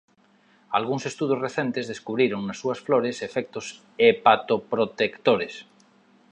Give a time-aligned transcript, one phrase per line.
[0.77, 3.65] Algúns estudos recentes descubriron nas súas flores efectos
[4.05, 5.53] hepatoprotectores.